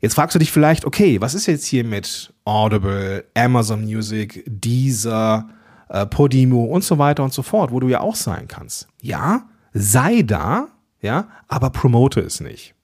Jetzt 0.00 0.14
fragst 0.14 0.34
du 0.34 0.38
dich 0.38 0.50
vielleicht, 0.50 0.84
okay, 0.84 1.20
was 1.20 1.34
ist 1.34 1.46
jetzt 1.46 1.66
hier 1.66 1.84
mit 1.84 2.32
Audible, 2.44 3.24
Amazon 3.34 3.84
Music, 3.84 4.42
Deezer, 4.46 5.48
äh, 5.88 6.06
Podimo 6.06 6.64
und 6.64 6.82
so 6.82 6.98
weiter 6.98 7.22
und 7.22 7.32
so 7.32 7.42
fort, 7.42 7.70
wo 7.70 7.78
du 7.78 7.88
ja 7.88 8.00
auch 8.00 8.16
sein 8.16 8.48
kannst. 8.48 8.88
Ja, 9.00 9.48
sei 9.72 10.22
da, 10.22 10.68
ja, 11.00 11.28
aber 11.46 11.70
promote 11.70 12.20
es 12.20 12.40
nicht. 12.40 12.74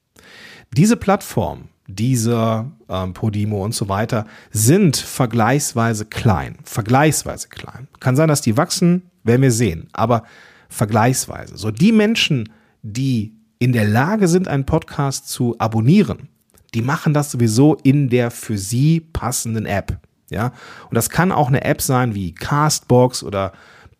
Diese 0.76 0.96
Plattform, 0.96 1.68
dieser 1.88 2.70
ähm, 2.88 3.14
Podimo 3.14 3.64
und 3.64 3.74
so 3.74 3.88
weiter 3.88 4.26
sind 4.50 4.96
vergleichsweise 4.96 6.04
klein. 6.04 6.56
Vergleichsweise 6.62 7.48
klein. 7.48 7.88
Kann 7.98 8.14
sein, 8.14 8.28
dass 8.28 8.42
die 8.42 8.56
wachsen, 8.56 9.10
werden 9.24 9.42
wir 9.42 9.50
sehen. 9.50 9.88
Aber 9.92 10.22
vergleichsweise. 10.68 11.56
So 11.56 11.70
die 11.70 11.92
Menschen, 11.92 12.50
die 12.82 13.34
in 13.58 13.72
der 13.72 13.86
Lage 13.86 14.28
sind, 14.28 14.48
einen 14.48 14.66
Podcast 14.66 15.28
zu 15.28 15.56
abonnieren, 15.58 16.28
die 16.74 16.82
machen 16.82 17.14
das 17.14 17.30
sowieso 17.30 17.74
in 17.82 18.10
der 18.10 18.30
für 18.30 18.58
sie 18.58 19.00
passenden 19.00 19.64
App. 19.64 19.98
Ja, 20.30 20.52
und 20.90 20.94
das 20.94 21.08
kann 21.08 21.32
auch 21.32 21.48
eine 21.48 21.64
App 21.64 21.80
sein 21.80 22.14
wie 22.14 22.34
Castbox 22.34 23.22
oder 23.22 23.52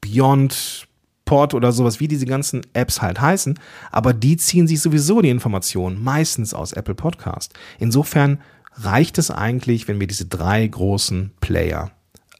Beyond 0.02 0.87
Pod 1.28 1.52
oder 1.52 1.72
sowas, 1.72 2.00
wie 2.00 2.08
diese 2.08 2.24
ganzen 2.24 2.62
Apps 2.72 3.02
halt 3.02 3.20
heißen, 3.20 3.58
aber 3.92 4.14
die 4.14 4.38
ziehen 4.38 4.66
sich 4.66 4.80
sowieso 4.80 5.20
die 5.20 5.28
Informationen 5.28 6.02
meistens 6.02 6.54
aus 6.54 6.72
Apple 6.72 6.94
Podcast. 6.94 7.52
Insofern 7.78 8.40
reicht 8.76 9.18
es 9.18 9.30
eigentlich, 9.30 9.88
wenn 9.88 10.00
wir 10.00 10.06
diese 10.06 10.24
drei 10.24 10.66
großen 10.66 11.32
Player 11.40 11.90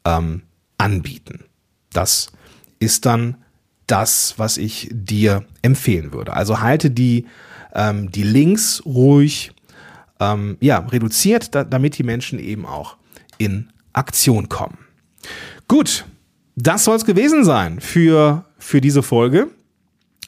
ähm, 0.05 0.41
anbieten. 0.79 1.43
Das 1.93 2.31
ist 2.79 3.05
dann 3.05 3.35
das, 3.85 4.33
was 4.37 4.57
ich 4.57 4.89
dir 4.91 5.45
empfehlen 5.61 6.11
würde. 6.11 6.33
Also 6.33 6.59
halte 6.59 6.89
die, 6.89 7.27
ähm, 7.75 8.09
die 8.09 8.23
Links 8.23 8.81
ruhig 8.87 9.51
ähm, 10.19 10.57
ja, 10.61 10.79
reduziert, 10.79 11.53
da, 11.53 11.63
damit 11.63 11.99
die 11.99 12.03
Menschen 12.03 12.39
eben 12.39 12.65
auch 12.65 12.97
in 13.37 13.69
Aktion 13.93 14.49
kommen. 14.49 14.79
Gut, 15.67 16.05
das 16.61 16.83
soll 16.83 16.95
es 16.95 17.05
gewesen 17.05 17.43
sein 17.43 17.79
für 17.79 18.45
für 18.57 18.81
diese 18.81 19.03
Folge. 19.03 19.47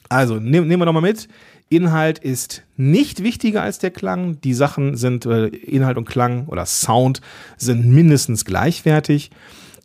Also 0.08 0.34
nehmen, 0.36 0.66
nehmen 0.66 0.80
wir 0.80 0.86
nochmal 0.86 1.02
mit. 1.02 1.28
Inhalt 1.68 2.18
ist 2.18 2.64
nicht 2.76 3.22
wichtiger 3.22 3.62
als 3.62 3.78
der 3.78 3.90
Klang. 3.90 4.40
Die 4.42 4.52
Sachen 4.52 4.96
sind, 4.96 5.24
äh, 5.24 5.46
Inhalt 5.46 5.96
und 5.96 6.06
Klang 6.06 6.46
oder 6.48 6.66
Sound 6.66 7.20
sind 7.56 7.86
mindestens 7.86 8.44
gleichwertig. 8.44 9.30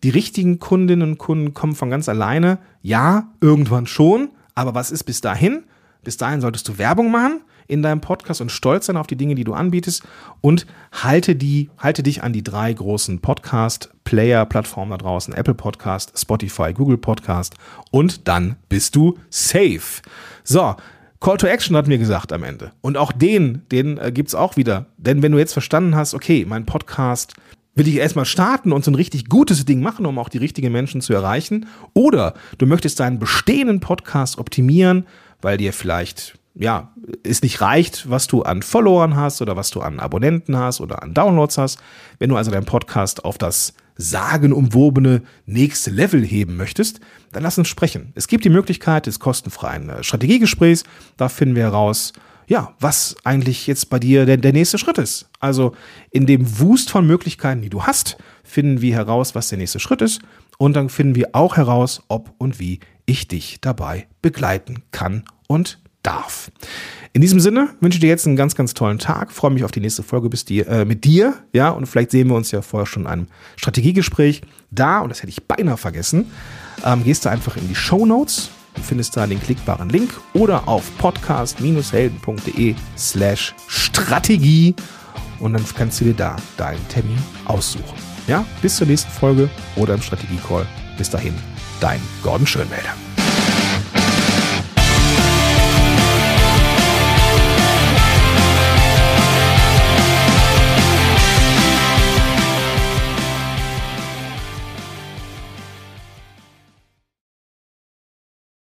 Die 0.04 0.10
richtigen 0.10 0.60
Kundinnen 0.60 1.12
und 1.12 1.18
Kunden 1.18 1.54
kommen 1.54 1.75
von 1.75 1.89
ganz 1.89 2.10
alleine. 2.10 2.60
Ja, 2.82 3.32
irgendwann 3.39 3.88
schon. 3.88 4.30
Aber 4.54 4.75
was 4.75 4.92
ist 4.92 5.04
bis 5.04 5.22
dahin? 5.22 5.63
Bis 6.04 6.18
dahin 6.18 6.42
solltest 6.42 6.68
du 6.68 6.77
Werbung 6.77 7.10
machen 7.10 7.42
in 7.68 7.82
deinem 7.82 8.02
Podcast 8.02 8.42
und 8.42 8.52
stolz 8.52 8.86
sein 8.86 8.98
auf 8.98 9.08
die 9.08 9.16
Dinge, 9.16 9.36
die 9.36 9.44
du 9.44 9.54
anbietest 9.54 10.04
und 10.42 10.66
halte 10.92 11.36
die, 11.36 11.70
halte 11.78 12.04
dich 12.04 12.24
an 12.24 12.34
die 12.34 12.44
drei 12.44 12.72
großen 12.74 13.20
Podcast-Player-Plattformen 13.20 14.92
da 14.92 14.98
draußen, 14.98 15.34
Apple 15.34 15.54
Podcast, 15.54 16.18
Spotify, 16.18 16.74
Google 16.74 16.98
Podcast 16.98 17.56
und 17.92 18.28
dann 18.28 18.56
bist 18.70 18.96
du 18.96 19.18
safe. 19.30 20.02
So. 20.44 20.76
Call 21.20 21.38
to 21.38 21.48
Action 21.48 21.76
hat 21.76 21.88
mir 21.88 21.98
gesagt 21.98 22.32
am 22.32 22.44
Ende. 22.44 22.74
Und 22.82 22.96
auch 22.96 23.12
den, 23.12 23.64
den 23.72 23.98
äh, 23.98 24.12
gibt's 24.12 24.36
auch 24.36 24.56
wieder. 24.56 24.86
Denn 24.98 25.24
wenn 25.24 25.32
du 25.32 25.40
jetzt 25.40 25.54
verstanden 25.54 25.96
hast, 25.96 26.14
okay, 26.14 26.46
mein 26.48 26.68
Podcast 26.68 27.34
will 27.78 27.88
ich 27.88 27.96
erstmal 27.96 28.26
starten 28.26 28.72
und 28.72 28.84
so 28.84 28.92
ein 28.92 28.96
richtig 28.96 29.30
gutes 29.30 29.64
Ding 29.66 29.82
machen, 29.82 30.06
um 30.06 30.18
auch 30.20 30.30
die 30.30 30.40
richtigen 30.40 30.72
Menschen 30.72 31.02
zu 31.02 31.14
erreichen. 31.14 31.68
Oder 31.94 32.34
du 32.58 32.66
möchtest 32.66 33.00
deinen 33.00 33.20
bestehenden 33.20 33.80
Podcast 33.80 34.38
optimieren, 34.40 35.06
weil 35.42 35.58
dir 35.58 35.74
vielleicht 35.74 36.38
ja, 36.60 36.94
es 37.24 37.42
nicht 37.42 37.62
reicht, 37.62 38.10
was 38.10 38.28
du 38.28 38.42
an 38.42 38.62
Followern 38.64 39.16
hast 39.16 39.42
oder 39.42 39.56
was 39.56 39.70
du 39.70 39.82
an 39.82 40.00
Abonnenten 40.00 40.58
hast 40.58 40.82
oder 40.82 41.04
an 41.04 41.14
Downloads 41.14 41.58
hast. 41.58 41.80
Wenn 42.20 42.30
du 42.30 42.36
also 42.36 42.52
deinen 42.52 42.66
Podcast 42.66 43.26
auf 43.26 43.38
das 43.38 43.74
sagenumwobene 43.96 45.22
nächste 45.46 45.92
Level 45.92 46.24
heben 46.24 46.56
möchtest, 46.56 47.00
dann 47.32 47.44
lass 47.44 47.58
uns 47.58 47.68
sprechen. 47.68 48.12
Es 48.16 48.28
gibt 48.28 48.46
die 48.46 48.50
Möglichkeit 48.50 49.06
des 49.06 49.20
kostenfreien 49.20 49.90
äh, 49.90 50.04
Strategiegesprächs. 50.04 50.84
Da 51.18 51.30
finden 51.30 51.56
wir 51.56 51.64
heraus, 51.64 52.14
ja, 52.48 52.74
was 52.80 53.16
eigentlich 53.24 53.68
jetzt 53.68 53.90
bei 53.90 54.00
dir 54.00 54.26
der, 54.26 54.38
der 54.38 54.54
nächste 54.54 54.78
Schritt 54.78 54.98
ist. 54.98 55.30
Also 55.40 55.74
in 56.12 56.26
dem 56.26 56.60
Wust 56.60 56.90
von 56.90 57.06
Möglichkeiten, 57.06 57.62
die 57.62 57.70
du 57.70 57.84
hast, 57.84 58.18
finden 58.44 58.82
wir 58.82 58.96
heraus, 58.96 59.36
was 59.36 59.50
der 59.50 59.58
nächste 59.58 59.80
Schritt 59.80 60.02
ist. 60.02 60.22
Und 60.58 60.76
dann 60.76 60.90
finden 60.90 61.16
wir 61.16 61.30
auch 61.34 61.58
heraus, 61.58 62.02
ob 62.08 62.34
und 62.38 62.60
wie 62.60 62.80
ich 63.06 63.28
dich 63.28 63.60
dabei 63.62 64.08
begleiten 64.22 64.84
kann 64.92 65.24
und 65.48 65.80
darf. 66.08 66.50
In 67.14 67.22
diesem 67.22 67.40
Sinne 67.40 67.70
wünsche 67.82 67.98
ich 67.98 68.02
dir 68.02 68.10
jetzt 68.10 68.28
einen 68.28 68.36
ganz, 68.36 68.56
ganz 68.56 68.74
tollen 68.74 69.00
Tag. 69.00 69.32
Freue 69.32 69.52
mich 69.52 69.64
auf 69.64 69.72
die 69.72 69.80
nächste 69.80 70.04
Folge 70.04 70.30
bis 70.30 70.46
dir, 70.46 70.68
äh, 70.68 70.86
mit 70.86 71.04
dir. 71.04 71.34
Ja, 71.52 71.70
und 71.70 71.86
vielleicht 71.86 72.12
sehen 72.12 72.30
wir 72.30 72.36
uns 72.36 72.52
ja 72.52 72.62
vorher 72.62 72.86
schon 72.86 73.04
in 73.04 73.08
einem 73.08 73.28
Strategiegespräch. 73.56 74.42
Da, 74.72 75.00
und 75.00 75.10
das 75.10 75.20
hätte 75.20 75.30
ich 75.30 75.44
beinahe 75.44 75.78
vergessen, 75.78 76.32
ähm, 76.86 77.04
gehst 77.04 77.26
du 77.26 77.30
einfach 77.30 77.58
in 77.58 77.68
die 77.68 77.76
Show 77.76 78.06
Notes 78.06 78.52
und 78.76 78.86
findest 78.86 79.18
da 79.18 79.26
den 79.26 79.42
klickbaren 79.42 79.90
Link 79.90 80.12
oder 80.34 80.68
auf 80.68 80.96
podcast-helden.de 80.98 82.76
slash 82.98 83.56
Strategie 83.68 84.76
und 85.40 85.54
dann 85.54 85.64
kannst 85.76 86.00
du 86.00 86.06
dir 86.06 86.14
da 86.14 86.36
deinen 86.58 86.88
Termin 86.88 87.18
aussuchen. 87.46 87.98
Ja, 88.28 88.46
bis 88.62 88.78
zur 88.78 88.88
nächsten 88.88 89.12
Folge 89.12 89.50
oder 89.76 89.96
im 89.96 90.02
Strategie-Call. 90.02 90.68
Bis 90.98 91.10
dahin, 91.10 91.34
dein 91.80 92.02
Gordon 92.24 92.46
Schönwälder. 92.46 93.07